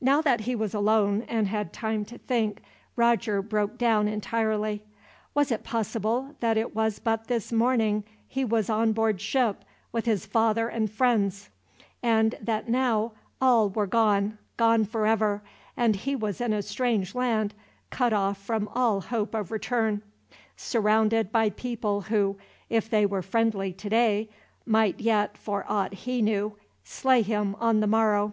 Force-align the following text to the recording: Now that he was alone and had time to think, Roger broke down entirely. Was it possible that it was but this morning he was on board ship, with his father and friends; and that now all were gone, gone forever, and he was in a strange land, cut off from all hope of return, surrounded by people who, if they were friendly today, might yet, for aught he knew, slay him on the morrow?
Now 0.00 0.22
that 0.22 0.40
he 0.48 0.54
was 0.54 0.72
alone 0.72 1.24
and 1.28 1.46
had 1.46 1.74
time 1.74 2.06
to 2.06 2.16
think, 2.16 2.62
Roger 2.96 3.42
broke 3.42 3.76
down 3.76 4.08
entirely. 4.08 4.82
Was 5.34 5.52
it 5.52 5.62
possible 5.62 6.34
that 6.40 6.56
it 6.56 6.74
was 6.74 6.98
but 6.98 7.26
this 7.26 7.52
morning 7.52 8.04
he 8.26 8.46
was 8.46 8.70
on 8.70 8.94
board 8.94 9.20
ship, 9.20 9.66
with 9.92 10.06
his 10.06 10.24
father 10.24 10.68
and 10.70 10.90
friends; 10.90 11.50
and 12.02 12.34
that 12.40 12.70
now 12.70 13.12
all 13.42 13.68
were 13.68 13.86
gone, 13.86 14.38
gone 14.56 14.86
forever, 14.86 15.42
and 15.76 15.96
he 15.96 16.16
was 16.16 16.40
in 16.40 16.54
a 16.54 16.62
strange 16.62 17.14
land, 17.14 17.52
cut 17.90 18.14
off 18.14 18.38
from 18.38 18.68
all 18.68 19.02
hope 19.02 19.34
of 19.34 19.50
return, 19.50 20.00
surrounded 20.56 21.30
by 21.30 21.50
people 21.50 22.00
who, 22.00 22.38
if 22.70 22.88
they 22.88 23.04
were 23.04 23.20
friendly 23.20 23.74
today, 23.74 24.30
might 24.64 24.98
yet, 24.98 25.36
for 25.36 25.66
aught 25.68 25.92
he 25.92 26.22
knew, 26.22 26.56
slay 26.84 27.20
him 27.20 27.54
on 27.60 27.80
the 27.80 27.86
morrow? 27.86 28.32